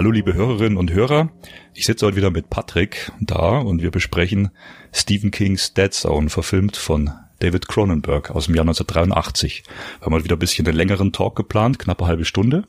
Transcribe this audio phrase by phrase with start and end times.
[0.00, 1.28] Hallo liebe Hörerinnen und Hörer,
[1.74, 4.48] ich sitze heute wieder mit Patrick da und wir besprechen
[4.94, 9.62] Stephen Kings Dead Zone, verfilmt von David Cronenberg aus dem Jahr 1983.
[9.98, 12.66] Wir haben heute wieder ein bisschen einen längeren Talk geplant, knappe halbe Stunde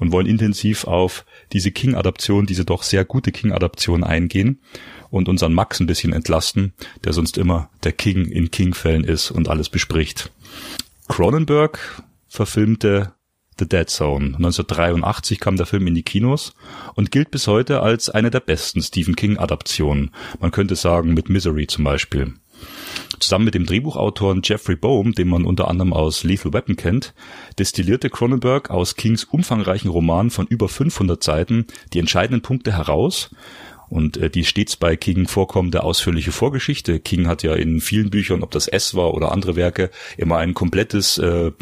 [0.00, 4.60] und wollen intensiv auf diese King-Adaption, diese doch sehr gute King-Adaption eingehen
[5.08, 6.72] und unseren Max ein bisschen entlasten,
[7.04, 10.32] der sonst immer der King in King-Fällen ist und alles bespricht.
[11.06, 13.14] Cronenberg verfilmte
[13.62, 14.34] The Dead Zone.
[14.34, 16.52] 1983 kam der Film in die Kinos
[16.94, 20.10] und gilt bis heute als eine der besten Stephen King Adaptionen.
[20.40, 22.34] Man könnte sagen mit Misery zum Beispiel.
[23.20, 27.14] Zusammen mit dem Drehbuchautor Jeffrey Bohm, den man unter anderem aus Lethal Weapon kennt,
[27.56, 33.30] destillierte Cronenberg aus Kings umfangreichen Roman von über 500 Seiten die entscheidenden Punkte heraus
[33.92, 36.98] und äh, die stets bei King vorkommende ausführliche Vorgeschichte.
[36.98, 40.54] King hat ja in vielen Büchern, ob das S war oder andere Werke, immer ein
[40.54, 41.52] komplettes äh,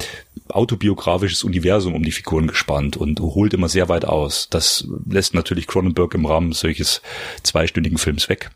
[0.49, 4.49] autobiografisches Universum um die Figuren gespannt und holt immer sehr weit aus.
[4.49, 7.03] Das lässt natürlich Cronenberg im Rahmen solches
[7.43, 8.51] zweistündigen Films weg.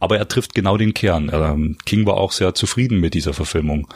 [0.00, 1.30] Aber er trifft genau den Kern.
[1.32, 3.86] Ähm, King war auch sehr zufrieden mit dieser Verfilmung.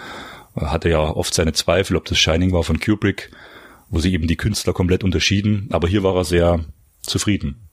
[0.54, 3.32] Er hatte ja oft seine Zweifel, ob das Shining war von Kubrick,
[3.90, 5.66] wo sie eben die Künstler komplett unterschieden.
[5.70, 6.64] Aber hier war er sehr
[7.02, 7.65] zufrieden.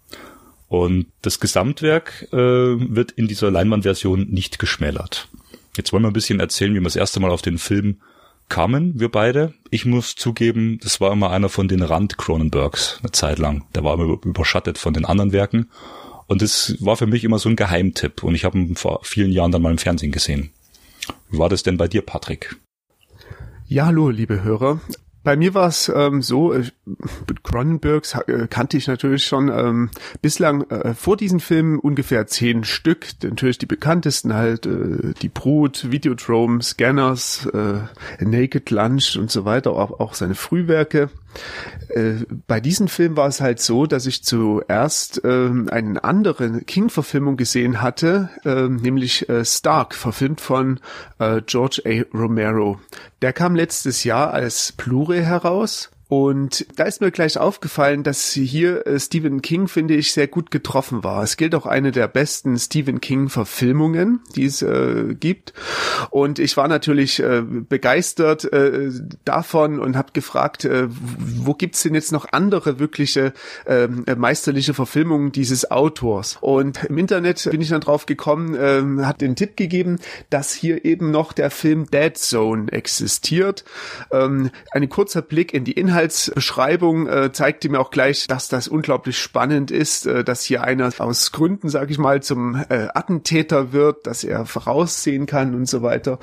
[0.74, 5.30] Und das Gesamtwerk äh, wird in dieser Leinwandversion nicht geschmälert.
[5.78, 8.02] Jetzt wollen wir ein bisschen erzählen, wie wir das erste Mal auf den Film
[8.50, 9.54] kamen, wir beide.
[9.70, 13.66] Ich muss zugeben, das war immer einer von den Rand-Cronenbergs, eine Zeit lang.
[13.76, 15.70] Der war immer überschattet von den anderen Werken.
[16.26, 18.24] Und das war für mich immer so ein Geheimtipp.
[18.24, 20.54] Und ich habe ihn vor vielen Jahren dann mal im Fernsehen gesehen.
[21.30, 22.56] Wie war das denn bei dir, Patrick?
[23.68, 24.82] Ja, hallo, liebe Hörer.
[25.24, 26.64] Bei mir war es ähm, so, äh,
[27.44, 29.90] Cronenbergs äh, kannte ich natürlich schon ähm,
[30.22, 33.08] bislang äh, vor diesen Filmen ungefähr zehn Stück.
[33.24, 37.80] Natürlich die bekanntesten halt, äh, die Brut, Videodrome, Scanners, äh,
[38.20, 41.10] Naked Lunch und so weiter, auch, auch seine Frühwerke.
[41.90, 47.38] Äh, bei diesem Film war es halt so, dass ich zuerst äh, eine andere King-Verfilmung
[47.38, 50.80] gesehen hatte, äh, nämlich äh, Stark, verfilmt von
[51.20, 52.18] äh, George A.
[52.18, 52.80] Romero.
[53.22, 58.86] Der kam letztes Jahr als Blu-ray heraus und da ist mir gleich aufgefallen, dass hier
[58.86, 61.24] äh, Stephen King, finde ich, sehr gut getroffen war.
[61.24, 65.54] Es gilt auch eine der besten Stephen King-Verfilmungen, die es äh, gibt.
[66.12, 68.92] Und ich war natürlich äh, begeistert äh,
[69.26, 73.34] davon und habe gefragt, äh, wo gibt's denn jetzt noch andere wirkliche
[73.66, 76.38] ähm, äh, meisterliche Verfilmungen dieses Autors?
[76.42, 79.98] Und im Internet bin ich dann drauf gekommen, äh, hat den Tipp gegeben,
[80.30, 83.66] dass hier eben noch der Film Dead Zone existiert.
[84.12, 88.68] Ähm, ein kurzer Blick in die Inhalte Inhaltsbeschreibung äh, zeigte mir auch gleich, dass das
[88.68, 93.72] unglaublich spannend ist, äh, dass hier einer aus Gründen, sag ich mal, zum äh, Attentäter
[93.72, 96.20] wird, dass er voraussehen kann und so weiter.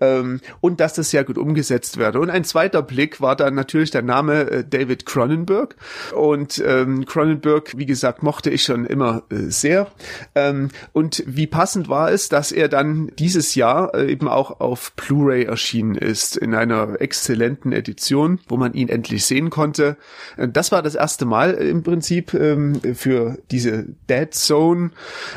[0.00, 2.20] Ähm, und dass das sehr gut umgesetzt werde.
[2.20, 5.76] Und ein zweiter Blick war dann natürlich der Name äh, David Cronenberg.
[6.14, 9.88] Und ähm, Cronenberg, wie gesagt, mochte ich schon immer äh, sehr.
[10.34, 14.92] Ähm, und wie passend war es, dass er dann dieses Jahr äh, eben auch auf
[14.92, 19.96] Blu-ray erschienen ist in einer exzellenten Edition, wo man ihn endlich endlich sehen konnte.
[20.36, 24.90] Äh, das war das erste Mal äh, im Prinzip ähm, für diese Dead Zone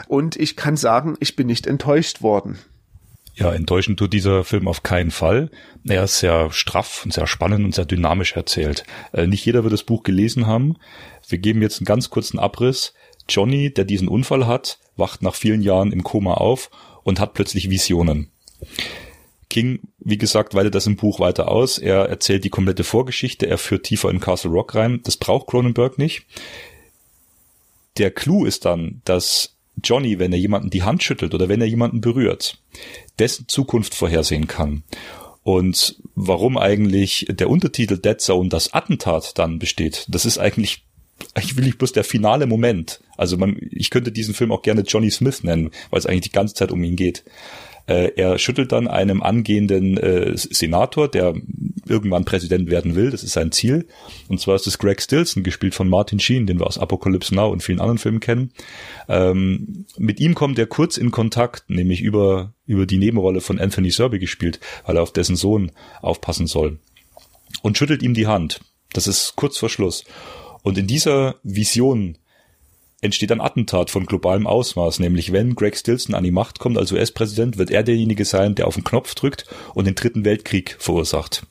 [0.07, 2.59] und ich kann sagen, ich bin nicht enttäuscht worden.
[3.37, 5.49] Ja, enttäuschend tut dieser Film auf keinen Fall.
[5.85, 8.85] Er ist sehr straff und sehr spannend und sehr dynamisch erzählt.
[9.11, 10.77] Äh, nicht jeder wird das Buch gelesen haben.
[11.27, 12.93] Wir geben jetzt einen ganz kurzen Abriss.
[13.27, 16.69] Johnny, der diesen Unfall hat, wacht nach vielen Jahren im Koma auf
[17.03, 18.29] und hat plötzlich Visionen.
[19.49, 21.79] King, wie gesagt, weitet das im Buch weiter aus.
[21.79, 25.01] Er erzählt die komplette Vorgeschichte, er führt tiefer in Castle Rock rein.
[25.03, 26.25] Das braucht Cronenberg nicht.
[27.97, 31.67] Der Clou ist dann, dass Johnny, wenn er jemanden die Hand schüttelt oder wenn er
[31.67, 32.59] jemanden berührt,
[33.17, 34.83] dessen Zukunft vorhersehen kann.
[35.41, 40.83] Und warum eigentlich der Untertitel Dead Zone das Attentat dann besteht, das ist eigentlich
[41.33, 42.99] eigentlich will ich bloß der finale Moment.
[43.17, 46.31] Also man, ich könnte diesen Film auch gerne Johnny Smith nennen, weil es eigentlich die
[46.31, 47.23] ganze Zeit um ihn geht.
[47.87, 51.35] Äh, er schüttelt dann einem angehenden äh, Senator, der
[51.87, 53.87] irgendwann Präsident werden will, das ist sein Ziel.
[54.27, 57.51] Und zwar ist es Greg Stilson, gespielt von Martin Sheen, den wir aus Apocalypse Now
[57.51, 58.51] und vielen anderen Filmen kennen.
[59.07, 63.91] Ähm, mit ihm kommt er kurz in Kontakt, nämlich über, über die Nebenrolle von Anthony
[63.91, 65.71] Serby gespielt, weil er auf dessen Sohn
[66.01, 66.79] aufpassen soll.
[67.61, 68.61] Und schüttelt ihm die Hand.
[68.93, 70.05] Das ist kurz vor Schluss.
[70.63, 72.17] Und in dieser Vision
[73.01, 76.91] entsteht ein Attentat von globalem Ausmaß, nämlich wenn Greg Stilson an die Macht kommt als
[76.91, 81.45] US-Präsident, wird er derjenige sein, der auf den Knopf drückt und den dritten Weltkrieg verursacht.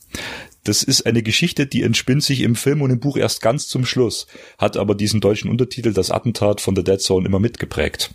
[0.64, 3.85] Das ist eine Geschichte, die entspinnt sich im Film und im Buch erst ganz zum
[3.85, 4.26] Schluss,
[4.56, 8.14] hat aber diesen deutschen Untertitel Das Attentat von The Dead Zone immer mitgeprägt.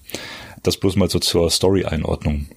[0.64, 2.48] Das bloß mal so zur Story-Einordnung.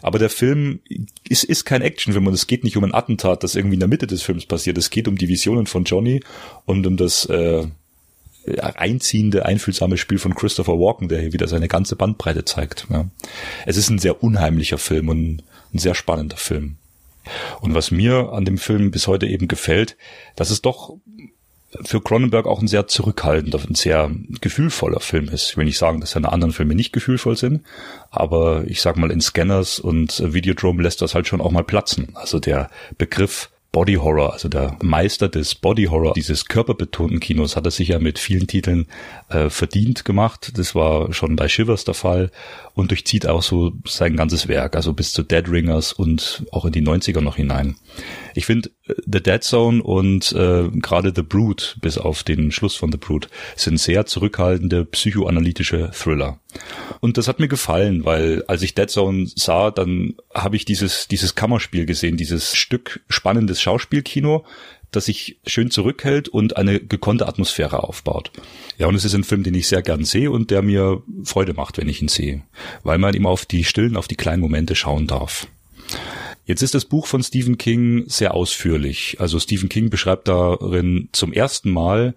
[0.00, 0.80] Aber der Film
[1.28, 3.88] ist, ist kein Actionfilm und es geht nicht um ein Attentat, das irgendwie in der
[3.88, 4.78] Mitte des Films passiert.
[4.78, 6.22] Es geht um die Visionen von Johnny
[6.64, 7.66] und um das äh,
[8.60, 12.86] einziehende, einfühlsame Spiel von Christopher Walken, der hier wieder seine ganze Bandbreite zeigt.
[12.90, 13.06] Ja.
[13.66, 15.42] Es ist ein sehr unheimlicher Film und
[15.72, 16.76] ein sehr spannender Film.
[17.60, 19.96] Und was mir an dem Film bis heute eben gefällt,
[20.34, 20.96] dass es doch
[21.84, 24.10] für Cronenberg auch ein sehr zurückhaltender, ein sehr
[24.40, 25.50] gefühlvoller Film ist.
[25.50, 27.62] Ich will nicht sagen, dass seine anderen Filme nicht gefühlvoll sind,
[28.10, 32.10] aber ich sag mal, in Scanners und Videodrome lässt das halt schon auch mal platzen.
[32.14, 37.64] Also der Begriff Body Horror, also der Meister des Body Horror, dieses körperbetonten Kinos, hat
[37.64, 38.86] er sich ja mit vielen Titeln
[39.30, 40.52] äh, verdient gemacht.
[40.58, 42.30] Das war schon bei Shivers der Fall
[42.74, 46.72] und durchzieht auch so sein ganzes Werk, also bis zu Dead Ringers und auch in
[46.72, 47.76] die 90er noch hinein.
[48.34, 52.76] Ich finde äh, The Dead Zone und äh, gerade The Brood, bis auf den Schluss
[52.76, 56.41] von The Brood, sind sehr zurückhaltende psychoanalytische Thriller.
[57.00, 61.08] Und das hat mir gefallen, weil als ich Dead Zone sah, dann habe ich dieses,
[61.08, 64.44] dieses Kammerspiel gesehen, dieses Stück spannendes Schauspielkino,
[64.92, 68.30] das sich schön zurückhält und eine gekonnte Atmosphäre aufbaut.
[68.78, 71.54] Ja, und es ist ein Film, den ich sehr gern sehe und der mir Freude
[71.54, 72.42] macht, wenn ich ihn sehe,
[72.84, 75.46] weil man ihm auf die stillen, auf die kleinen Momente schauen darf.
[76.44, 79.16] Jetzt ist das Buch von Stephen King sehr ausführlich.
[79.20, 82.14] Also Stephen King beschreibt darin zum ersten Mal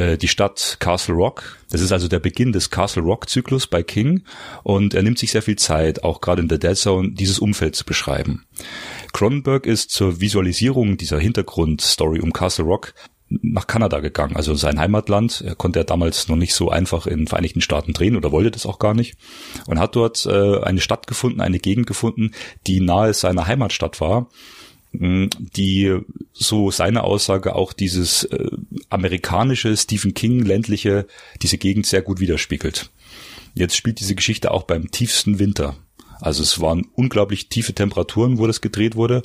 [0.00, 1.58] äh, die Stadt Castle Rock.
[1.70, 4.24] Das ist also der Beginn des Castle Rock Zyklus bei King
[4.62, 7.76] und er nimmt sich sehr viel Zeit, auch gerade in der Dead Zone, dieses Umfeld
[7.76, 8.46] zu beschreiben.
[9.12, 12.94] Cronenberg ist zur Visualisierung dieser Hintergrundstory um Castle Rock
[13.28, 15.42] nach Kanada gegangen, also sein Heimatland.
[15.46, 18.50] Er konnte ja damals noch nicht so einfach in den Vereinigten Staaten drehen oder wollte
[18.50, 19.16] das auch gar nicht.
[19.66, 22.32] Und hat dort äh, eine Stadt gefunden, eine Gegend gefunden,
[22.66, 24.28] die nahe seiner Heimatstadt war
[24.92, 25.98] die
[26.32, 28.50] so seine Aussage auch dieses äh,
[28.88, 31.06] amerikanische Stephen King ländliche
[31.42, 32.90] diese Gegend sehr gut widerspiegelt.
[33.54, 35.76] Jetzt spielt diese Geschichte auch beim tiefsten Winter.
[36.20, 39.22] Also es waren unglaublich tiefe Temperaturen, wo das gedreht wurde.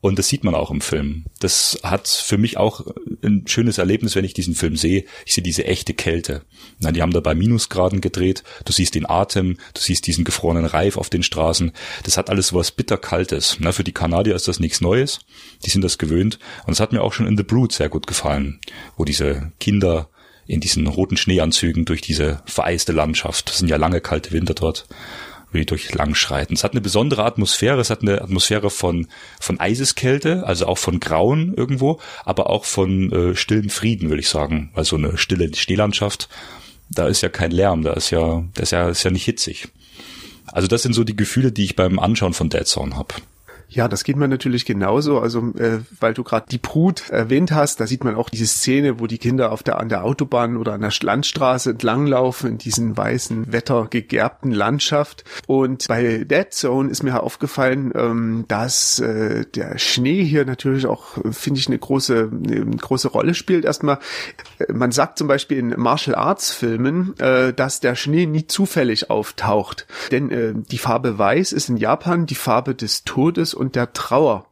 [0.00, 1.24] Und das sieht man auch im Film.
[1.40, 2.84] Das hat für mich auch
[3.22, 5.04] ein schönes Erlebnis, wenn ich diesen Film sehe.
[5.24, 6.42] Ich sehe diese echte Kälte.
[6.78, 8.44] Na, die haben da bei Minusgraden gedreht.
[8.66, 11.72] Du siehst den Atem, du siehst diesen gefrorenen Reif auf den Straßen.
[12.02, 13.56] Das hat alles was bitterkaltes.
[13.60, 15.20] Na, für die Kanadier ist das nichts Neues.
[15.64, 16.38] Die sind das gewöhnt.
[16.66, 18.60] Und es hat mir auch schon in The Brood sehr gut gefallen,
[18.98, 20.10] wo diese Kinder
[20.46, 23.48] in diesen roten Schneeanzügen durch diese vereiste Landschaft.
[23.48, 24.86] Das sind ja lange kalte Winter dort
[25.54, 26.54] wie durch Langschreiten.
[26.54, 29.06] Es hat eine besondere Atmosphäre, es hat eine Atmosphäre von,
[29.40, 34.28] von Eiseskälte, also auch von Grauen irgendwo, aber auch von äh, stillem Frieden, würde ich
[34.28, 34.70] sagen.
[34.74, 36.28] Weil so eine stille Schneelandschaft,
[36.90, 39.68] da ist ja kein Lärm, da ist ja, das ist ja, ist ja nicht hitzig.
[40.46, 43.14] Also das sind so die Gefühle, die ich beim Anschauen von Dead Zone habe.
[43.74, 45.18] Ja, das geht mir natürlich genauso.
[45.18, 49.00] Also, äh, weil du gerade die Brut erwähnt hast, da sieht man auch diese Szene,
[49.00, 52.96] wo die Kinder auf der an der Autobahn oder an der Landstraße entlanglaufen in diesen
[52.96, 55.24] weißen, wettergegerbten Landschaft.
[55.48, 61.18] Und bei Dead Zone ist mir aufgefallen, ähm, dass äh, der Schnee hier natürlich auch,
[61.32, 63.64] finde ich, eine große, eine große Rolle spielt.
[63.64, 63.98] Erstmal,
[64.60, 69.10] äh, man sagt zum Beispiel in Martial Arts Filmen, äh, dass der Schnee nie zufällig
[69.10, 69.88] auftaucht.
[70.12, 74.44] Denn äh, die Farbe Weiß ist in Japan die Farbe des Todes und der Trauer.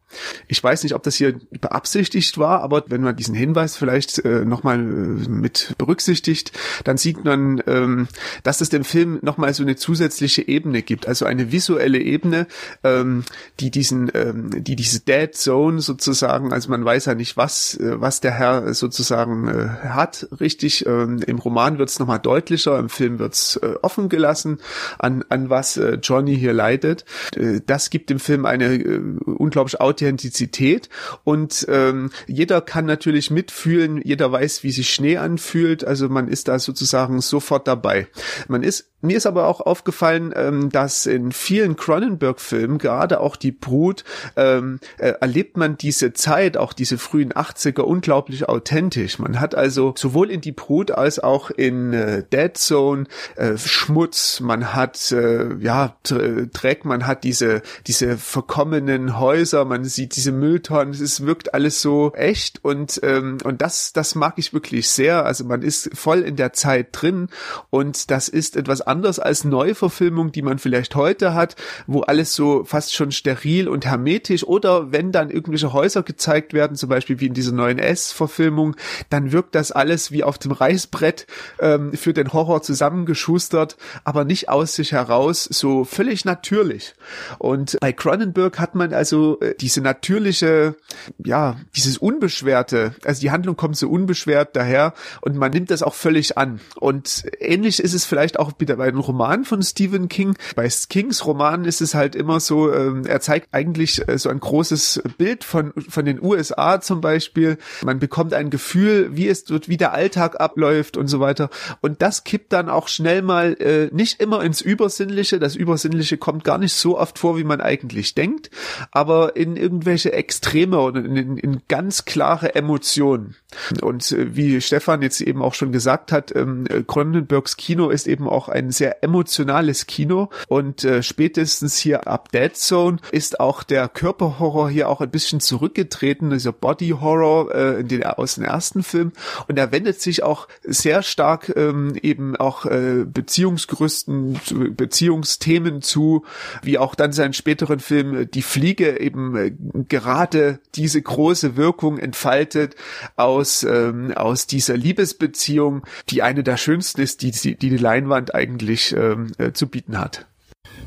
[0.49, 4.45] Ich weiß nicht, ob das hier beabsichtigt war, aber wenn man diesen Hinweis vielleicht äh,
[4.45, 6.53] nochmal äh, mit berücksichtigt,
[6.85, 8.09] dann sieht man, ähm,
[8.43, 12.47] dass es dem Film nochmal so eine zusätzliche Ebene gibt, also eine visuelle Ebene,
[12.85, 13.25] ähm,
[13.61, 18.01] die diesen, ähm, die diese Dead Zone sozusagen, also man weiß ja nicht, was, äh,
[18.01, 20.87] was der Herr sozusagen äh, hat, richtig.
[20.87, 24.59] Ähm, Im Roman wird es nochmal deutlicher, im Film wird es äh, offen gelassen,
[24.99, 27.05] an, an was äh, Johnny hier leidet.
[27.37, 30.89] Äh, das gibt dem Film eine äh, unglaublich Authentizität
[31.25, 36.49] und ähm, jeder kann natürlich mitfühlen, jeder weiß, wie sich Schnee anfühlt, also man ist
[36.49, 38.09] da sozusagen sofort dabei.
[38.49, 43.53] Man ist Mir ist aber auch aufgefallen, ähm, dass in vielen Cronenberg-Filmen, gerade auch die
[43.53, 44.05] Brut,
[44.37, 49.19] ähm, äh, erlebt man diese Zeit, auch diese frühen 80er, unglaublich authentisch.
[49.19, 53.05] Man hat also sowohl in die Brut als auch in äh, Dead Zone
[53.37, 60.17] äh, Schmutz, man hat äh, ja Dreck, man hat diese diese verkommenen Häuser, man sieht
[60.17, 62.65] diese Mülltonnen, es wirkt alles so echt.
[62.65, 65.25] Und ähm, und das das mag ich wirklich sehr.
[65.25, 67.29] Also man ist voll in der Zeit drin.
[67.71, 71.57] Und das ist etwas anders als Neuverfilmung, die man vielleicht heute hat,
[71.87, 76.77] wo alles so fast schon steril und hermetisch oder wenn dann irgendwelche Häuser gezeigt werden,
[76.77, 78.77] zum Beispiel wie in dieser neuen S-Verfilmung,
[79.09, 81.27] dann wirkt das alles wie auf dem Reißbrett
[81.59, 86.95] ähm, für den Horror zusammengeschustert, aber nicht aus sich heraus, so völlig natürlich.
[87.39, 90.77] Und bei Cronenberg hat man also äh, diese natürliche,
[91.25, 95.95] ja, dieses Unbeschwerte, also die Handlung kommt so unbeschwert daher und man nimmt das auch
[95.95, 96.61] völlig an.
[96.77, 100.35] Und ähnlich ist es vielleicht auch wieder bei den Romanen von Stephen King.
[100.57, 104.41] Bei Kings Romanen ist es halt immer so, ähm, er zeigt eigentlich äh, so ein
[104.41, 107.59] großes Bild von, von den USA zum Beispiel.
[107.85, 111.49] Man bekommt ein Gefühl, wie es dort, wie der Alltag abläuft und so weiter.
[111.81, 115.39] Und das kippt dann auch schnell mal äh, nicht immer ins Übersinnliche.
[115.39, 118.51] Das Übersinnliche kommt gar nicht so oft vor, wie man eigentlich denkt,
[118.91, 123.37] aber in irgendwelche Extreme oder in, in, in ganz klare Emotionen.
[123.81, 128.27] Und äh, wie Stefan jetzt eben auch schon gesagt hat, ähm, Cronenbergs Kino ist eben
[128.27, 133.89] auch ein sehr emotionales Kino und äh, spätestens hier ab Dead Zone ist auch der
[133.89, 138.83] Körperhorror hier auch ein bisschen zurückgetreten, dieser Body Horror äh, in den, aus dem ersten
[138.83, 139.13] Film.
[139.49, 144.41] Und er wendet sich auch sehr stark ähm, eben auch äh, Beziehungsgerüsten,
[144.77, 146.25] Beziehungsthemen zu,
[146.63, 149.53] wie auch dann seinen späteren Film äh, Die Fliege eben äh,
[149.89, 152.77] gerade diese große Wirkung entfaltet
[153.17, 158.62] aus ähm, aus dieser Liebesbeziehung, die eine der schönsten ist, die die, die Leinwand eigentlich
[158.93, 160.27] ähm, äh, zu bieten hat.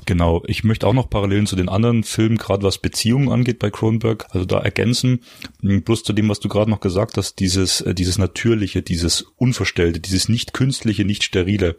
[0.05, 3.71] Genau, ich möchte auch noch Parallelen zu den anderen Filmen, gerade was Beziehungen angeht bei
[3.71, 5.21] Cronenberg, also da ergänzen,
[5.61, 9.99] bloß zu dem, was du gerade noch gesagt hast, dieses, äh, dieses Natürliche, dieses Unverstellte,
[9.99, 11.77] dieses nicht künstliche, nicht sterile.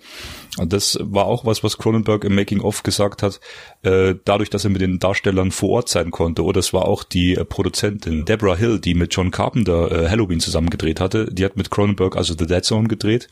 [0.56, 3.40] Das war auch was, was Cronenberg im Making-of gesagt hat,
[3.86, 6.44] äh, dadurch, dass er mit den Darstellern vor Ort sein konnte.
[6.44, 10.70] Oder es war auch die äh, Produzentin Deborah Hill, die mit John Carpenter Halloween zusammen
[10.70, 11.32] gedreht hatte.
[11.32, 13.28] Die hat mit Cronenberg also The Dead Zone gedreht.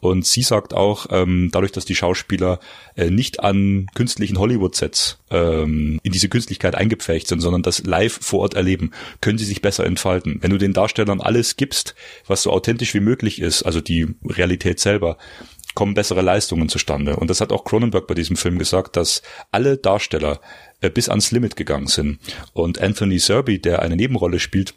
[0.00, 2.60] Und sie sagt auch, ähm, dadurch, dass die Schauspieler
[2.96, 8.40] nicht an künstlichen künstlichen Hollywood-Sets ähm, in diese Künstlichkeit eingepfercht sind, sondern das live vor
[8.40, 10.38] Ort erleben, können sie sich besser entfalten.
[10.40, 11.94] Wenn du den Darstellern alles gibst,
[12.26, 15.16] was so authentisch wie möglich ist, also die Realität selber,
[15.74, 17.16] kommen bessere Leistungen zustande.
[17.16, 20.40] Und das hat auch Cronenberg bei diesem Film gesagt, dass alle Darsteller
[20.80, 22.18] äh, bis ans Limit gegangen sind.
[22.52, 24.74] Und Anthony Serby, der eine Nebenrolle spielt,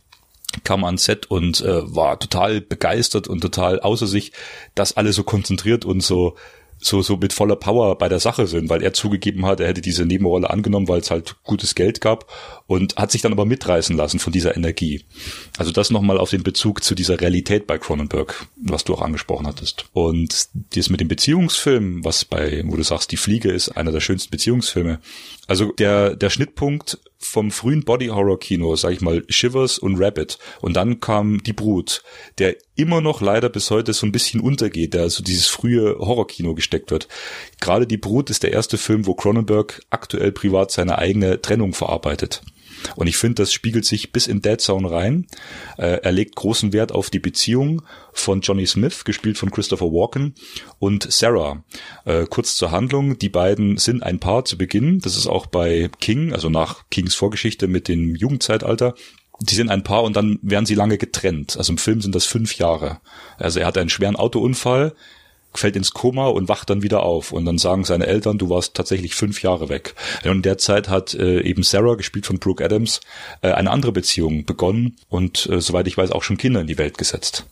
[0.63, 4.31] kam ans Set und äh, war total begeistert und total außer sich,
[4.75, 6.35] dass alle so konzentriert und so
[6.79, 9.81] so, so mit voller Power bei der Sache sind, weil er zugegeben hat, er hätte
[9.81, 12.31] diese Nebenrolle angenommen, weil es halt gutes Geld gab
[12.67, 15.03] und hat sich dann aber mitreißen lassen von dieser Energie.
[15.57, 19.47] Also das nochmal auf den Bezug zu dieser Realität bei Cronenberg, was du auch angesprochen
[19.47, 19.85] hattest.
[19.93, 24.01] Und das mit dem Beziehungsfilm, was bei, wo du sagst, die Fliege ist einer der
[24.01, 24.99] schönsten Beziehungsfilme.
[25.47, 30.37] Also der, der Schnittpunkt vom frühen Body Horror Kino, sag ich mal, Shivers und Rabbit.
[30.61, 32.03] Und dann kam Die Brut,
[32.37, 36.53] der immer noch leider bis heute so ein bisschen untergeht, der also dieses frühe Horrorkino
[36.53, 37.07] gesteckt wird.
[37.61, 42.41] Gerade Die Brut ist der erste Film, wo Cronenberg aktuell privat seine eigene Trennung verarbeitet.
[42.95, 45.27] Und ich finde, das spiegelt sich bis in Dead Zone rein.
[45.77, 47.81] Äh, er legt großen Wert auf die Beziehung
[48.13, 50.35] von Johnny Smith, gespielt von Christopher Walken,
[50.79, 51.63] und Sarah.
[52.05, 53.17] Äh, kurz zur Handlung.
[53.17, 54.99] Die beiden sind ein Paar zu Beginn.
[54.99, 58.95] Das ist auch bei King, also nach Kings Vorgeschichte mit dem Jugendzeitalter.
[59.39, 61.57] Die sind ein Paar und dann werden sie lange getrennt.
[61.57, 62.99] Also im Film sind das fünf Jahre.
[63.37, 64.95] Also er hat einen schweren Autounfall,
[65.59, 67.31] fällt ins Koma und wacht dann wieder auf.
[67.31, 69.95] Und dann sagen seine Eltern, du warst tatsächlich fünf Jahre weg.
[70.23, 73.01] Und in der Zeit hat äh, eben Sarah, gespielt von Brooke Adams,
[73.41, 76.77] äh, eine andere Beziehung begonnen und äh, soweit ich weiß auch schon Kinder in die
[76.77, 77.45] Welt gesetzt.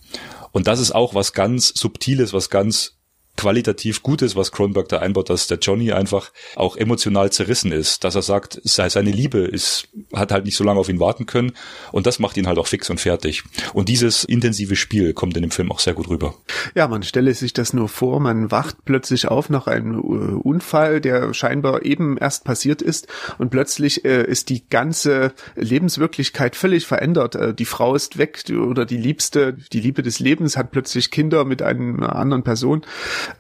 [0.52, 2.96] Und das ist auch was ganz Subtiles, was ganz
[3.38, 8.04] qualitativ gut ist, was Kronberg da einbaut, dass der Johnny einfach auch emotional zerrissen ist,
[8.04, 11.54] dass er sagt, seine Liebe ist, hat halt nicht so lange auf ihn warten können
[11.92, 13.44] und das macht ihn halt auch fix und fertig.
[13.74, 16.36] Und dieses intensive Spiel kommt in dem Film auch sehr gut rüber.
[16.76, 21.02] Ja, man stelle sich das nur vor, man wacht plötzlich auf nach einem äh, Unfall,
[21.02, 27.36] der scheinbar eben erst passiert ist und plötzlich äh, ist die ganze Lebenswirklichkeit völlig verändert.
[27.36, 31.46] Äh, die Frau ist weg oder die Liebste, die Liebe des Lebens hat plötzlich Kinder
[31.46, 32.86] mit einer anderen Person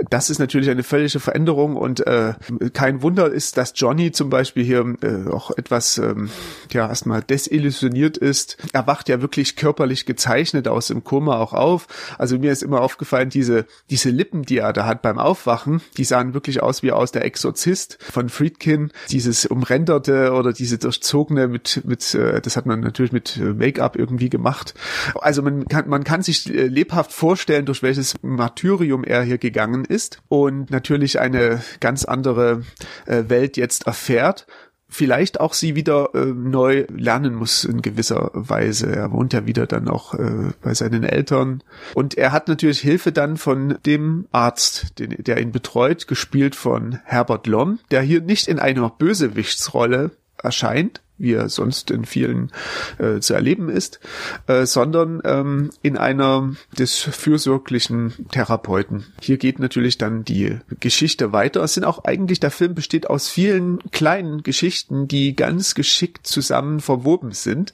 [0.10, 2.34] das ist natürlich eine völlige Veränderung und äh,
[2.74, 6.30] kein Wunder ist, dass Johnny zum Beispiel hier äh, auch etwas ähm,
[6.72, 8.58] ja erstmal desillusioniert ist.
[8.74, 11.88] Er wacht ja wirklich körperlich gezeichnet aus dem Koma auch auf.
[12.18, 16.04] Also mir ist immer aufgefallen, diese diese Lippen, die er da hat beim Aufwachen, die
[16.04, 18.92] sahen wirklich aus wie aus der Exorzist von Friedkin.
[19.10, 23.96] Dieses umrenderte oder diese durchzogene mit mit äh, das hat man natürlich mit äh, Make-up
[23.96, 24.74] irgendwie gemacht.
[25.15, 29.38] Also man kann man kann sich äh, lebhaft vorstellen, durch welches Martyrium er hier
[29.75, 32.63] gegangen ist und natürlich eine ganz andere
[33.05, 34.48] äh, Welt jetzt erfährt
[34.88, 38.96] vielleicht auch sie wieder äh, neu lernen muss in gewisser Weise.
[38.96, 41.63] Er wohnt ja wieder dann auch äh, bei seinen Eltern.
[41.96, 47.00] Und er hat natürlich Hilfe dann von dem Arzt, den, der ihn betreut, gespielt von
[47.03, 52.52] Herbert Lom, der hier nicht in einer Bösewichtsrolle erscheint, wie er sonst in vielen
[52.98, 54.00] äh, zu erleben ist,
[54.48, 59.06] äh, sondern ähm, in einer des fürsorglichen Therapeuten.
[59.22, 61.64] Hier geht natürlich dann die Geschichte weiter.
[61.64, 66.82] Es sind auch eigentlich, der Film besteht aus vielen kleinen Geschichten, die ganz geschickt zusammen
[66.82, 67.74] verwoben sind.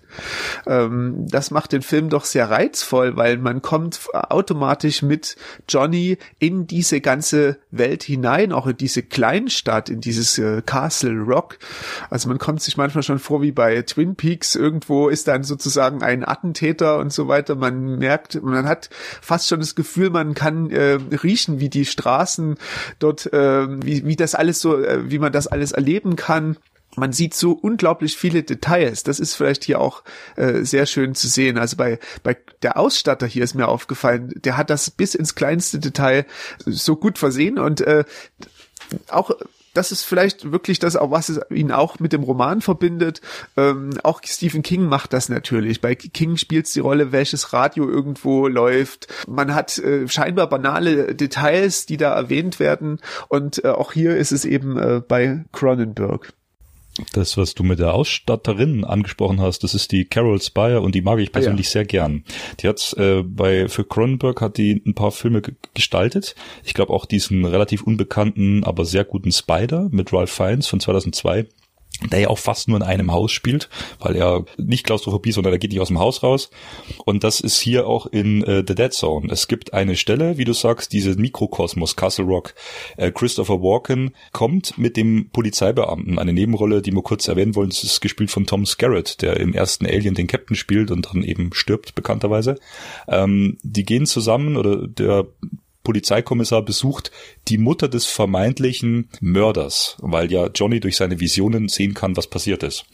[0.67, 5.35] Ähm, das macht den Film doch sehr reizvoll, weil man kommt automatisch mit
[5.67, 11.57] Johnny in diese ganze Welt hinein, auch in diese Kleinstadt, in dieses äh, Castle Rock.
[12.09, 14.55] Also man kommt sich manchmal schon vor, vor wie bei Twin Peaks.
[14.55, 17.55] Irgendwo ist dann sozusagen ein Attentäter und so weiter.
[17.55, 18.89] Man merkt, man hat
[19.21, 22.55] fast schon das Gefühl, man kann äh, riechen, wie die Straßen
[22.99, 26.57] dort, äh, wie, wie das alles so, äh, wie man das alles erleben kann
[26.97, 29.03] man sieht so unglaublich viele Details.
[29.03, 30.03] Das ist vielleicht hier auch
[30.35, 31.57] äh, sehr schön zu sehen.
[31.57, 35.79] Also bei, bei der Ausstatter hier ist mir aufgefallen, der hat das bis ins kleinste
[35.79, 36.25] Detail
[36.65, 38.03] so gut versehen und äh,
[39.07, 39.31] auch
[39.73, 43.21] das ist vielleicht wirklich das, auch was ihn auch mit dem Roman verbindet.
[43.57, 45.81] Ähm, auch Stephen King macht das natürlich.
[45.81, 49.07] Bei King spielt es die Rolle, welches Radio irgendwo läuft.
[49.27, 52.99] Man hat äh, scheinbar banale Details, die da erwähnt werden.
[53.29, 56.33] Und äh, auch hier ist es eben äh, bei Cronenberg.
[57.13, 61.01] Das, was du mit der Ausstatterin angesprochen hast, das ist die Carol Spire und die
[61.01, 61.71] mag ich persönlich ah, ja.
[61.71, 62.23] sehr gern.
[62.59, 65.41] Die hat äh, bei für Cronenberg hat die ein paar Filme
[65.73, 66.35] gestaltet.
[66.63, 71.47] Ich glaube auch diesen relativ unbekannten, aber sehr guten Spider mit Ralph Fiennes von 2002
[72.09, 75.59] der ja auch fast nur in einem Haus spielt, weil er nicht Klaustrophobie, sondern er
[75.59, 76.49] geht nicht aus dem Haus raus.
[77.05, 79.31] Und das ist hier auch in äh, The Dead Zone.
[79.31, 82.53] Es gibt eine Stelle, wie du sagst, diese Mikrokosmos, Castle Rock.
[82.97, 87.83] Äh, Christopher Walken kommt mit dem Polizeibeamten, eine Nebenrolle, die wir kurz erwähnen wollen, das
[87.83, 91.53] ist gespielt von Tom Skerritt, der im ersten Alien den Captain spielt und dann eben
[91.53, 92.55] stirbt, bekannterweise.
[93.07, 95.27] Ähm, die gehen zusammen, oder der
[95.83, 97.11] Polizeikommissar besucht
[97.47, 102.63] die Mutter des vermeintlichen Mörders, weil ja Johnny durch seine Visionen sehen kann, was passiert
[102.63, 102.85] ist.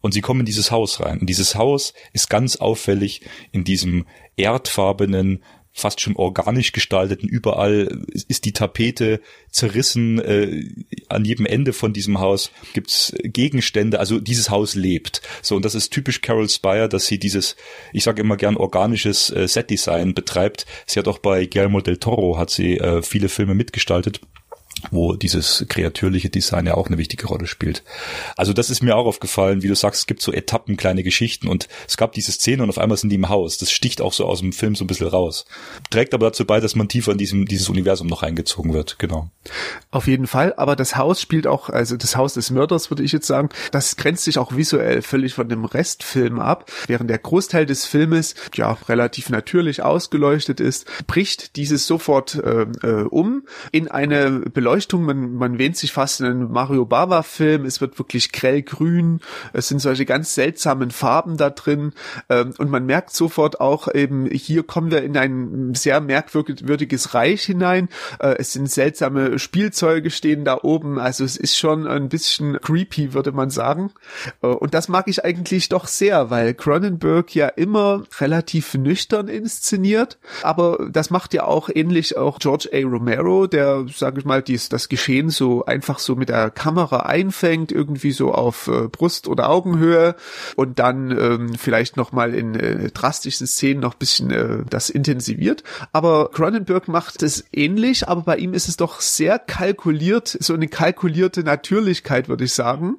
[0.00, 1.18] Und sie kommen in dieses Haus rein.
[1.18, 5.42] Und dieses Haus ist ganz auffällig in diesem erdfarbenen,
[5.76, 7.28] fast schon organisch gestalteten.
[7.28, 10.18] Überall ist die Tapete zerrissen.
[10.18, 10.64] Äh,
[11.08, 14.00] an jedem Ende von diesem Haus gibt's Gegenstände.
[14.00, 15.20] Also dieses Haus lebt.
[15.42, 17.56] So und das ist typisch Carol Spire, dass sie dieses,
[17.92, 20.64] ich sage immer gern organisches äh, Setdesign betreibt.
[20.86, 24.20] Sie hat auch bei Guillermo del Toro hat sie äh, viele Filme mitgestaltet
[24.90, 27.82] wo dieses kreatürliche Design ja auch eine wichtige Rolle spielt.
[28.36, 31.48] Also das ist mir auch aufgefallen, wie du sagst, es gibt so Etappen, kleine Geschichten
[31.48, 33.58] und es gab diese Szene und auf einmal sind die im Haus.
[33.58, 35.46] Das sticht auch so aus dem Film so ein bisschen raus.
[35.90, 39.30] Trägt aber dazu bei, dass man tiefer in diesem, dieses Universum noch eingezogen wird, genau.
[39.90, 43.12] Auf jeden Fall, aber das Haus spielt auch, also das Haus des Mörders, würde ich
[43.12, 46.70] jetzt sagen, das grenzt sich auch visuell völlig von dem Restfilm ab.
[46.86, 53.02] Während der Großteil des Filmes ja relativ natürlich ausgeleuchtet ist, bricht dieses sofort äh, äh,
[53.04, 57.80] um in eine Beleuchtung, man, man wähnt sich fast in einen Mario Bava Film, es
[57.80, 59.20] wird wirklich grellgrün,
[59.52, 61.92] es sind solche ganz seltsamen Farben da drin.
[62.28, 67.44] Ähm, und man merkt sofort auch eben, hier kommen wir in ein sehr merkwürdiges Reich
[67.44, 72.58] hinein, äh, es sind seltsame Spielzeuge stehen da oben, also es ist schon ein bisschen
[72.60, 73.92] creepy, würde man sagen.
[74.42, 80.18] Äh, und das mag ich eigentlich doch sehr, weil Cronenberg ja immer relativ nüchtern inszeniert,
[80.42, 82.78] aber das macht ja auch ähnlich auch George A.
[82.84, 87.00] Romero, der, sage ich mal, die dies, das Geschehen so einfach so mit der Kamera
[87.00, 90.16] einfängt, irgendwie so auf äh, Brust- oder Augenhöhe
[90.56, 95.62] und dann ähm, vielleicht nochmal in äh, drastischen Szenen noch bisschen äh, das intensiviert.
[95.92, 100.68] Aber Cronenberg macht es ähnlich, aber bei ihm ist es doch sehr kalkuliert, so eine
[100.68, 102.96] kalkulierte Natürlichkeit, würde ich sagen.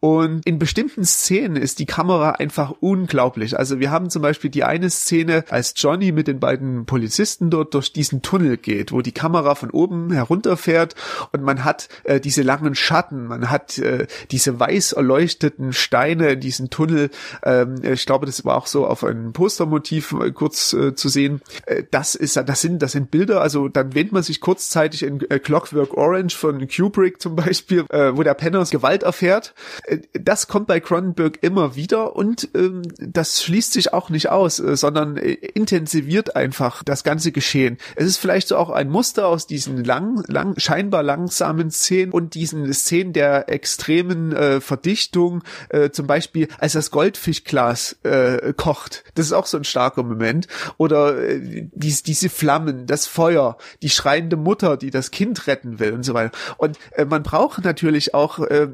[0.00, 3.58] Und in bestimmten Szenen ist die Kamera einfach unglaublich.
[3.58, 7.74] Also wir haben zum Beispiel die eine Szene, als Johnny mit den beiden Polizisten dort
[7.74, 10.94] durch diesen Tunnel geht, wo die Kamera von oben herunterfährt fährt
[11.32, 16.40] und man hat äh, diese langen Schatten, man hat äh, diese weiß erleuchteten Steine in
[16.40, 17.10] diesem Tunnel.
[17.42, 21.40] Ähm, ich glaube, das war auch so auf einem Postermotiv äh, kurz äh, zu sehen.
[21.66, 23.40] Äh, das ist, das sind, das sind Bilder.
[23.40, 28.16] Also dann wähnt man sich kurzzeitig in äh, Clockwork Orange von Kubrick zum Beispiel, äh,
[28.16, 29.54] wo der Penner Gewalt erfährt.
[29.84, 34.60] Äh, das kommt bei Cronenberg immer wieder und ähm, das schließt sich auch nicht aus,
[34.60, 37.78] äh, sondern äh, intensiviert einfach das ganze Geschehen.
[37.96, 42.34] Es ist vielleicht so auch ein Muster aus diesen lang, lang, scheinbar langsamen Szenen und
[42.34, 49.02] diesen Szenen der extremen äh, Verdichtung, äh, zum Beispiel als das Goldfischglas äh, kocht.
[49.14, 50.46] Das ist auch so ein starker Moment.
[50.76, 55.94] Oder äh, dies, diese Flammen, das Feuer, die schreiende Mutter, die das Kind retten will
[55.94, 56.32] und so weiter.
[56.58, 58.68] Und äh, man braucht natürlich auch äh,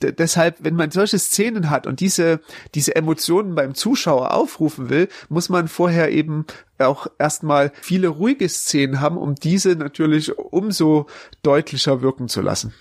[0.00, 2.38] deshalb, wenn man solche Szenen hat und diese,
[2.76, 6.46] diese Emotionen beim Zuschauer aufrufen will, muss man vorher eben
[6.80, 11.06] auch erstmal viele ruhige Szenen haben, um diese natürlich umso
[11.42, 12.74] deutlicher wirken zu lassen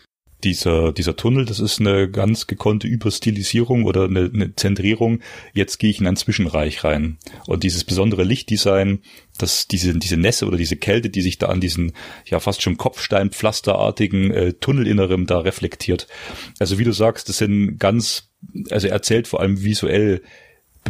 [0.43, 5.19] dieser, dieser Tunnel, das ist eine ganz gekonnte Überstilisierung oder eine, eine Zentrierung.
[5.53, 7.17] Jetzt gehe ich in ein Zwischenreich rein.
[7.45, 8.99] Und dieses besondere Lichtdesign,
[9.38, 11.91] das, diese, diese Nässe oder diese Kälte, die sich da an diesen,
[12.25, 16.07] ja, fast schon Kopfsteinpflasterartigen äh, Tunnelinnerem da reflektiert.
[16.59, 18.29] Also wie du sagst, das sind ganz,
[18.69, 20.21] also erzählt vor allem visuell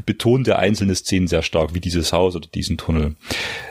[0.05, 3.15] betont er einzelne Szenen sehr stark, wie dieses Haus oder diesen Tunnel.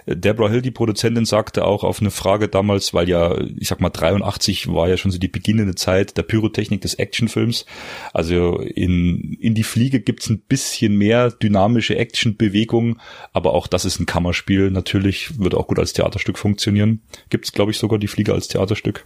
[0.06, 3.90] Deborah Hill, die Produzentin, sagte auch auf eine Frage damals, weil ja, ich sag mal,
[3.90, 7.66] 83 war ja schon so die beginnende Zeit der Pyrotechnik des Actionfilms.
[8.12, 12.98] Also in, in die Fliege gibt's ein bisschen mehr dynamische Actionbewegung,
[13.32, 14.70] aber auch das ist ein Kammerspiel.
[14.70, 17.02] Natürlich würde auch gut als Theaterstück funktionieren.
[17.30, 19.04] Gibt's, glaube ich, sogar die Fliege als Theaterstück.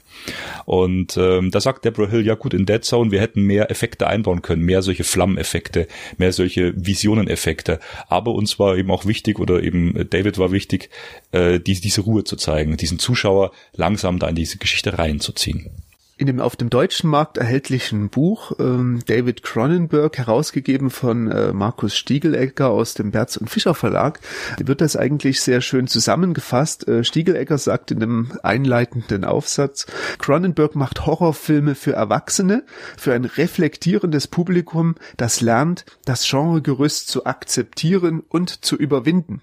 [0.65, 4.07] Und ähm, da sagt Deborah Hill, ja gut, in Dead Zone, wir hätten mehr Effekte
[4.07, 6.73] einbauen können, mehr solche Flammeneffekte, mehr solche
[7.13, 7.81] Visioneneffekte.
[8.09, 10.91] Aber uns war eben auch wichtig, oder eben David war wichtig,
[11.33, 15.71] äh, die, diese Ruhe zu zeigen, diesen Zuschauer langsam da in diese Geschichte reinzuziehen
[16.17, 21.97] in dem auf dem deutschen Markt erhältlichen Buch ähm, David Cronenberg, herausgegeben von äh, Markus
[21.97, 24.21] Stiegelegger aus dem Berz und Fischer Verlag,
[24.59, 26.87] wird das eigentlich sehr schön zusammengefasst.
[26.87, 29.87] Äh, Stiegelegger sagt in dem einleitenden Aufsatz,
[30.19, 32.65] Cronenberg macht Horrorfilme für Erwachsene,
[32.97, 39.43] für ein reflektierendes Publikum, das lernt, das Genregerüst zu akzeptieren und zu überwinden.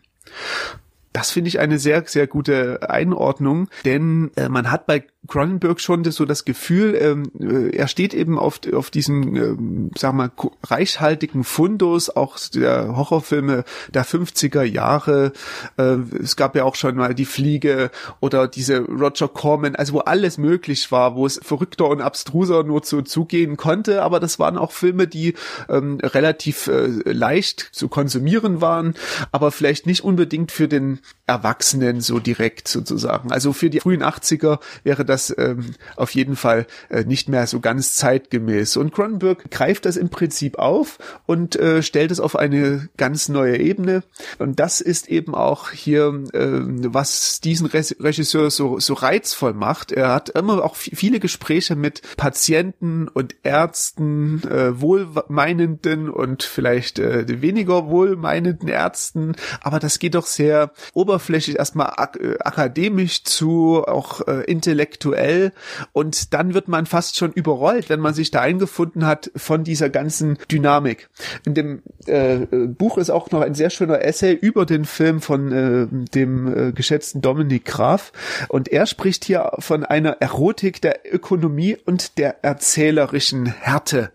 [1.11, 6.03] Das finde ich eine sehr, sehr gute Einordnung, denn äh, man hat bei Cronenberg schon
[6.03, 10.31] das, so das Gefühl, ähm, äh, er steht eben auf, auf diesem, ähm, sag mal,
[10.63, 15.33] reichhaltigen Fundus, auch der Horrorfilme der 50er Jahre.
[15.77, 19.99] Äh, es gab ja auch schon mal die Fliege oder diese Roger Corman, also wo
[19.99, 24.57] alles möglich war, wo es verrückter und abstruser nur zu zugehen konnte, aber das waren
[24.57, 25.35] auch Filme, die
[25.69, 28.95] ähm, relativ äh, leicht zu konsumieren waren,
[29.31, 30.98] aber vielleicht nicht unbedingt für den
[31.29, 33.31] Erwachsenen so direkt sozusagen.
[33.31, 37.59] Also für die frühen 80er wäre das ähm, auf jeden Fall äh, nicht mehr so
[37.59, 38.77] ganz zeitgemäß.
[38.77, 43.57] Und Cronenberg greift das im Prinzip auf und äh, stellt es auf eine ganz neue
[43.57, 44.03] Ebene.
[44.39, 49.91] Und das ist eben auch hier, äh, was diesen Regisseur so, so reizvoll macht.
[49.91, 57.41] Er hat immer auch viele Gespräche mit Patienten und Ärzten, äh, wohlmeinenden und vielleicht äh,
[57.41, 59.35] weniger wohlmeinenden Ärzten.
[59.61, 65.51] Aber das geht doch sehr oberflächlich erstmal ak äh, akademisch zu, auch äh, intellektuell
[65.93, 69.89] und dann wird man fast schon überrollt, wenn man sich da eingefunden hat von dieser
[69.89, 71.09] ganzen Dynamik.
[71.45, 75.51] In dem äh, Buch ist auch noch ein sehr schöner Essay über den Film von
[75.51, 78.11] äh, dem äh, geschätzten Dominik Graf
[78.47, 84.11] und er spricht hier von einer Erotik der Ökonomie und der erzählerischen Härte.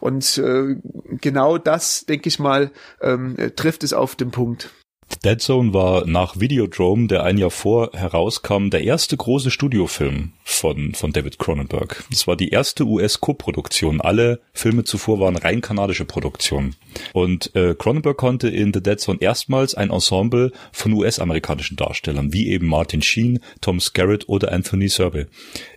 [0.00, 0.76] Und äh,
[1.20, 4.70] genau das, denke ich mal, ähm, trifft es auf den Punkt.
[5.24, 10.94] Dead Zone war nach Videodrome, der ein Jahr vor herauskam, der erste große Studiofilm von,
[10.94, 12.04] von David Cronenberg.
[12.10, 14.00] Es war die erste US-Koproduktion.
[14.00, 16.74] Alle Filme zuvor waren rein kanadische Produktionen.
[17.12, 22.48] Und äh, Cronenberg konnte in The Dead Zone erstmals ein Ensemble von US-amerikanischen Darstellern, wie
[22.48, 25.26] eben Martin Sheen, Tom Skerritt oder Anthony Serbe,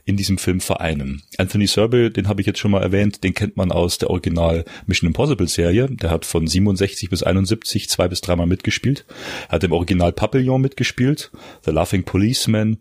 [0.06, 1.24] in diesem Film vereinen.
[1.38, 4.66] Anthony Serbe, den habe ich jetzt schon mal erwähnt, den kennt man aus der Original
[4.86, 5.88] Mission Impossible Serie.
[5.90, 9.06] Der hat von 67 bis 71 zwei bis dreimal mitgespielt.
[9.48, 11.32] Er hat im Original Papillon mitgespielt,
[11.66, 12.78] The Laughing Policeman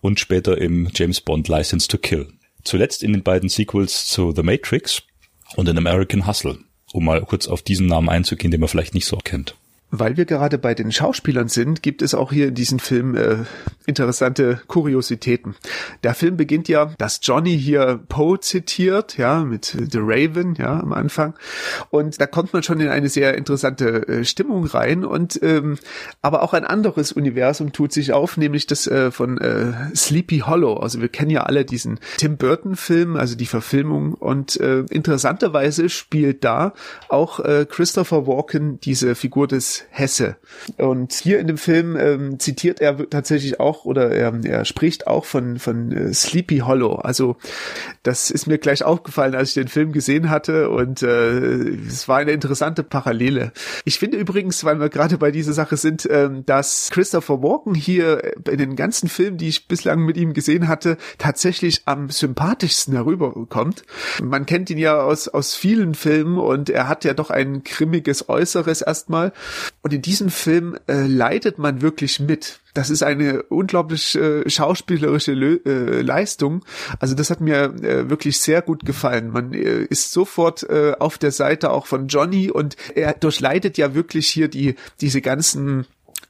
[0.00, 2.28] und später im James Bond License to Kill.
[2.62, 5.02] Zuletzt in den beiden Sequels zu The Matrix
[5.54, 6.58] und in American Hustle,
[6.92, 9.54] um mal kurz auf diesen Namen einzugehen, den man vielleicht nicht so kennt.
[9.92, 13.44] Weil wir gerade bei den Schauspielern sind, gibt es auch hier in diesem Film äh,
[13.86, 15.54] interessante Kuriositäten.
[16.02, 20.92] Der Film beginnt ja, dass Johnny hier Poe zitiert, ja, mit The Raven, ja, am
[20.92, 21.34] Anfang.
[21.90, 25.04] Und da kommt man schon in eine sehr interessante äh, Stimmung rein.
[25.04, 25.78] Und ähm,
[26.20, 30.74] aber auch ein anderes Universum tut sich auf, nämlich das äh, von äh, Sleepy Hollow.
[30.78, 34.14] Also wir kennen ja alle diesen Tim Burton-Film, also die Verfilmung.
[34.14, 36.72] Und äh, interessanterweise spielt da
[37.08, 40.36] auch äh, Christopher Walken diese Figur des Hesse.
[40.78, 45.24] Und hier in dem Film ähm, zitiert er tatsächlich auch oder er, er spricht auch
[45.24, 46.96] von, von äh, Sleepy Hollow.
[46.96, 47.36] Also
[48.02, 52.18] das ist mir gleich aufgefallen, als ich den Film gesehen hatte und äh, es war
[52.18, 53.52] eine interessante Parallele.
[53.84, 58.36] Ich finde übrigens, weil wir gerade bei dieser Sache sind, ähm, dass Christopher Walken hier
[58.48, 63.84] in den ganzen Filmen, die ich bislang mit ihm gesehen hatte, tatsächlich am sympathischsten herüberkommt.
[64.22, 68.28] Man kennt ihn ja aus, aus vielen Filmen und er hat ja doch ein grimmiges
[68.28, 69.32] Äußeres erstmal.
[69.82, 72.60] Und in diesem Film äh, leidet man wirklich mit.
[72.74, 76.64] Das ist eine unglaublich äh, schauspielerische Lö äh, Leistung.
[76.98, 79.30] Also das hat mir äh, wirklich sehr gut gefallen.
[79.30, 83.94] Man äh, ist sofort äh, auf der Seite auch von Johnny und er durchleidet ja
[83.94, 85.86] wirklich hier die diese ganzen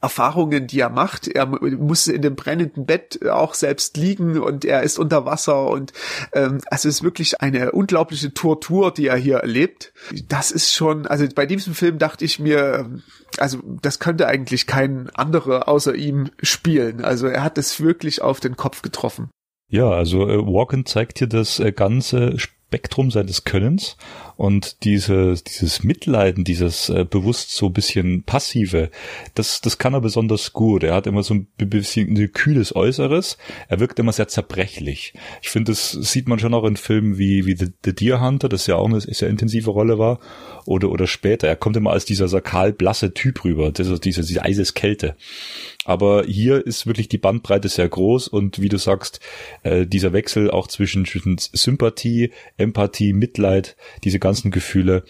[0.07, 1.27] Erfahrungen, die er macht.
[1.27, 5.93] Er muss in dem brennenden Bett auch selbst liegen und er ist unter Wasser und
[6.33, 9.93] ähm, also es ist wirklich eine unglaubliche Tortur, die er hier erlebt.
[10.29, 12.89] Das ist schon, also bei diesem Film dachte ich mir,
[13.39, 17.05] also das könnte eigentlich kein anderer außer ihm spielen.
[17.05, 19.29] Also er hat es wirklich auf den Kopf getroffen.
[19.69, 23.97] Ja, also äh, Walken zeigt hier das äh, ganze Spektrum seines Könnens
[24.37, 28.91] und diese, dieses Mitleiden, dieses äh, bewusst so bisschen passive,
[29.35, 30.85] das, das kann er besonders gut.
[30.85, 33.39] Er hat immer so ein bisschen ein kühles Äußeres.
[33.69, 35.15] Er wirkt immer sehr zerbrechlich.
[35.41, 38.51] Ich finde, das sieht man schon auch in Filmen wie, wie The, The Deer Hunter,
[38.51, 40.21] das ja auch eine sehr intensive Rolle war.
[40.67, 41.47] Oder, oder später.
[41.47, 43.69] Er kommt immer als dieser sakal blasse Typ rüber.
[43.69, 45.17] Ist diese, diese Eiseskälte.
[45.87, 49.21] Aber hier ist wirklich die Bandbreite sehr groß und wie du sagst,
[49.63, 55.05] äh, dieser Wechsel auch zwischen, zwischen Sympathie, Empathie, Mitleid, diese ganzen Gefühle,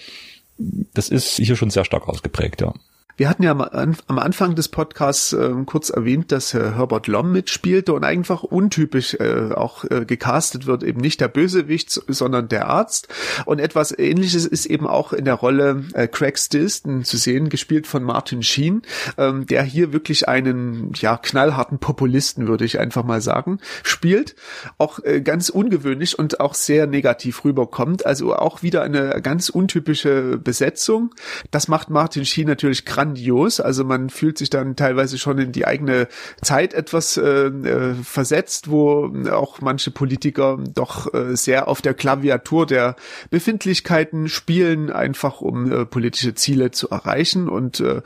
[0.58, 2.72] das ist hier schon sehr stark ausgeprägt, ja.
[3.18, 7.94] Wir hatten ja am Anfang des Podcasts äh, kurz erwähnt, dass äh, Herbert Lom mitspielte
[7.94, 13.08] und einfach untypisch äh, auch äh, gecastet wird, eben nicht der Bösewicht, sondern der Arzt.
[13.46, 17.86] Und etwas ähnliches ist eben auch in der Rolle äh, Craig Stilston zu sehen, gespielt
[17.86, 18.82] von Martin Sheen,
[19.16, 24.36] ähm, der hier wirklich einen ja knallharten Populisten, würde ich einfach mal sagen, spielt.
[24.76, 28.04] Auch äh, ganz ungewöhnlich und auch sehr negativ rüberkommt.
[28.04, 31.14] Also auch wieder eine ganz untypische Besetzung.
[31.50, 33.60] Das macht Martin Sheen natürlich grandios grandios.
[33.60, 36.08] Also man fühlt sich dann teilweise schon in die eigene
[36.42, 42.66] Zeit etwas äh, äh, versetzt, wo auch manche Politiker doch äh, sehr auf der Klaviatur
[42.66, 42.96] der
[43.30, 47.48] Befindlichkeiten spielen, einfach um äh, politische Ziele zu erreichen.
[47.48, 48.02] Und äh,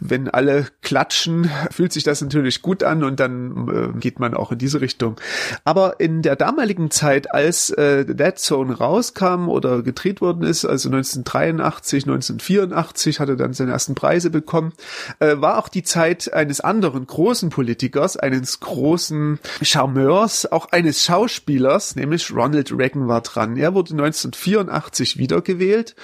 [0.00, 4.52] wenn alle klatschen, fühlt sich das natürlich gut an und dann äh, geht man auch
[4.52, 5.16] in diese Richtung.
[5.64, 10.88] Aber in der damaligen Zeit, als äh, Dead Zone rauskam oder gedreht worden ist, also
[10.88, 14.72] 1983, 1984, hatte dann seine ersten Preise Preise bekommen,
[15.18, 21.96] äh, war auch die Zeit eines anderen großen Politikers, eines großen Charmeurs, auch eines Schauspielers,
[21.96, 23.56] nämlich Ronald Reagan war dran.
[23.56, 25.96] Er wurde 1984 wiedergewählt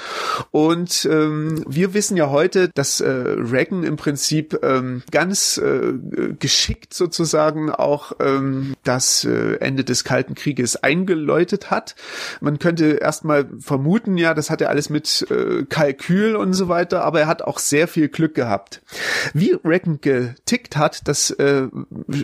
[0.50, 5.94] und ähm, wir wissen ja heute, dass äh, Reagan im Prinzip ähm, ganz äh,
[6.38, 11.94] geschickt sozusagen auch ähm, das äh, Ende des Kalten Krieges eingeläutet hat.
[12.40, 17.04] Man könnte erstmal vermuten, ja, das hat er alles mit äh, Kalkül und so weiter,
[17.04, 18.80] aber er hat auch sehr viel Glück gehabt.
[19.34, 21.66] Wie Reagan getickt hat, das äh,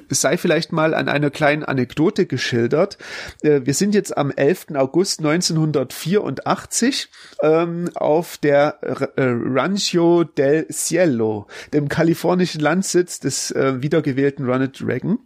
[0.08, 2.96] sei vielleicht mal an einer kleinen Anekdote geschildert.
[3.42, 4.68] Äh, wir sind jetzt am 11.
[4.74, 7.08] August 1984
[7.42, 15.18] ähm, auf der äh, Rancho del Cielo, dem kalifornischen Landsitz des äh, wiedergewählten Ronald Reagan.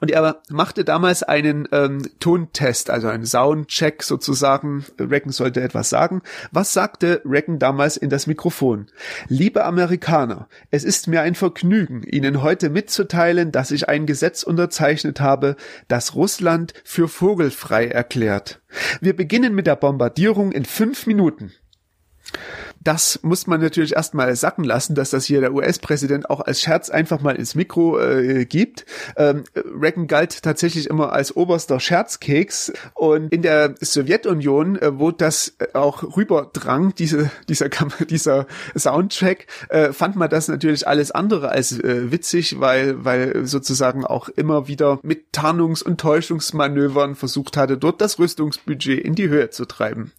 [0.00, 4.84] Und er machte damals einen ähm, Tontest, also einen Soundcheck sozusagen.
[4.98, 6.22] Reagan sollte etwas sagen.
[6.50, 8.86] Was sagte Reagan damals in das Mikrofon?
[9.28, 15.20] Liebe Amerikaner, es ist mir ein Vergnügen, Ihnen heute mitzuteilen, dass ich ein Gesetz unterzeichnet
[15.20, 15.56] habe,
[15.88, 18.60] das Russland für vogelfrei erklärt.
[19.00, 21.52] Wir beginnen mit der Bombardierung in fünf Minuten
[22.84, 26.90] das muss man natürlich erstmal sacken lassen, dass das hier der US-Präsident auch als Scherz
[26.90, 28.86] einfach mal ins Mikro äh, gibt.
[29.16, 35.56] Ähm, Reagan galt tatsächlich immer als oberster Scherzkeks und in der Sowjetunion, äh, wo das
[35.74, 37.68] auch rüberdrang, diese, dieser,
[38.10, 44.04] dieser Soundtrack, äh, fand man das natürlich alles andere als äh, witzig, weil, weil sozusagen
[44.04, 49.50] auch immer wieder mit Tarnungs- und Täuschungsmanövern versucht hatte, dort das Rüstungsbudget in die Höhe
[49.50, 50.12] zu treiben.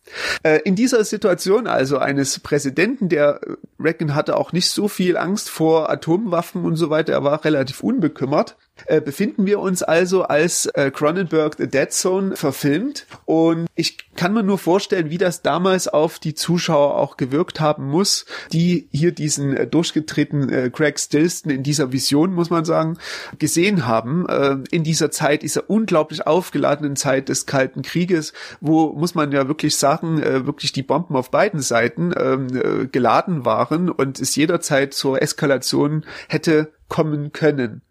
[0.44, 3.10] Äh, in dieser Situation also eines Präsidenten.
[3.10, 7.14] Der äh, Reagan hatte auch nicht so viel Angst vor Atomwaffen und so weiter.
[7.14, 8.58] Er war relativ unbekümmert.
[8.88, 14.34] Äh, befinden wir uns also als äh, Cronenberg The Dead Zone verfilmt und ich kann
[14.34, 19.12] mir nur vorstellen, wie das damals auf die Zuschauer auch gewirkt haben muss, die hier
[19.12, 22.98] diesen äh, durchgetretenen äh, Craig Stillston in dieser Vision, muss man sagen,
[23.38, 24.28] gesehen haben.
[24.28, 29.48] Äh, in dieser Zeit, dieser unglaublich aufgeladenen Zeit des Kalten Krieges, wo, muss man ja
[29.48, 34.94] wirklich sagen, wirklich die Bomben auf beiden Seiten ähm, äh, geladen waren und es jederzeit
[34.94, 37.82] zur Eskalation hätte kommen können.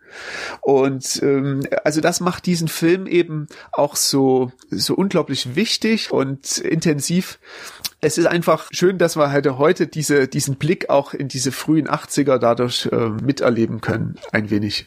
[0.61, 7.39] Und ähm, also das macht diesen Film eben auch so so unglaublich wichtig und intensiv.
[8.01, 11.89] Es ist einfach schön, dass wir halt heute diese diesen Blick auch in diese frühen
[11.89, 14.87] 80er dadurch äh, miterleben können, ein wenig.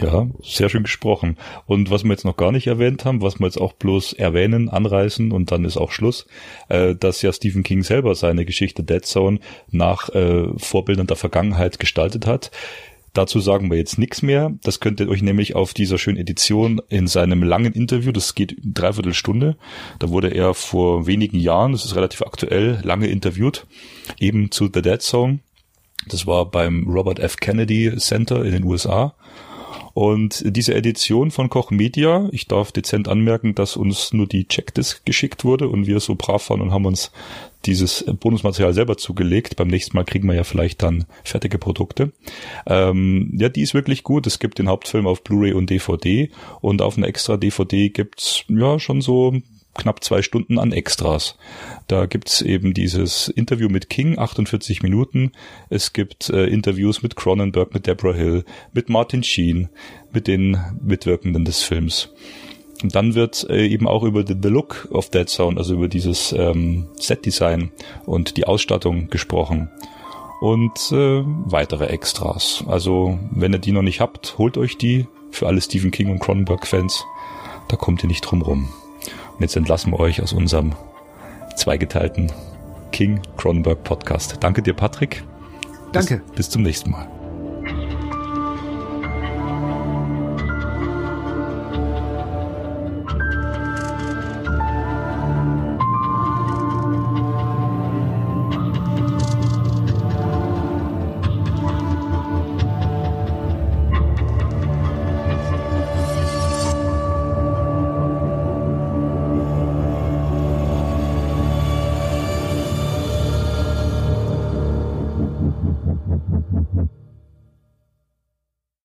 [0.00, 1.36] Ja, sehr schön gesprochen.
[1.66, 4.70] Und was wir jetzt noch gar nicht erwähnt haben, was wir jetzt auch bloß erwähnen,
[4.70, 6.26] anreißen und dann ist auch Schluss,
[6.68, 11.78] äh, dass ja Stephen King selber seine Geschichte Dead Zone nach äh, Vorbildern der Vergangenheit
[11.78, 12.50] gestaltet hat.
[13.12, 14.52] Dazu sagen wir jetzt nichts mehr.
[14.62, 18.56] Das könnt ihr euch nämlich auf dieser schönen Edition in seinem langen Interview, das geht
[18.62, 19.56] dreiviertel Stunde,
[19.98, 23.66] da wurde er vor wenigen Jahren, das ist relativ aktuell, lange interviewt,
[24.18, 25.40] eben zu The Dead Song.
[26.08, 27.36] Das war beim Robert F.
[27.36, 29.14] Kennedy Center in den USA.
[29.94, 35.04] Und diese Edition von Koch Media, ich darf dezent anmerken, dass uns nur die Checkdisk
[35.04, 37.10] geschickt wurde und wir so brav waren und haben uns
[37.66, 39.56] dieses Bonusmaterial selber zugelegt.
[39.56, 42.12] Beim nächsten Mal kriegen wir ja vielleicht dann fertige Produkte.
[42.66, 44.26] Ähm, ja, die ist wirklich gut.
[44.26, 48.78] Es gibt den Hauptfilm auf Blu-ray und DVD und auf einer extra DVD gibt's ja
[48.78, 49.34] schon so
[49.74, 51.36] knapp zwei Stunden an Extras.
[51.86, 55.32] Da gibt's eben dieses Interview mit King, 48 Minuten.
[55.68, 59.68] Es gibt äh, Interviews mit Cronenberg, mit Deborah Hill, mit Martin Sheen,
[60.12, 62.12] mit den Mitwirkenden des Films.
[62.82, 65.88] Und dann wird äh, eben auch über the, the, Look of Dead Sound, also über
[65.88, 67.70] dieses ähm, Set-Design
[68.06, 69.70] und die Ausstattung gesprochen.
[70.40, 72.64] Und äh, weitere Extras.
[72.66, 76.20] Also, wenn ihr die noch nicht habt, holt euch die für alle Stephen King und
[76.20, 77.04] Cronenberg-Fans.
[77.68, 78.70] Da kommt ihr nicht drum rum.
[79.40, 80.74] Und jetzt entlassen wir euch aus unserem
[81.56, 82.30] zweigeteilten
[82.92, 84.36] King Cronenberg Podcast.
[84.40, 85.24] Danke dir, Patrick.
[85.92, 86.18] Danke.
[86.18, 87.08] Bis, bis zum nächsten Mal.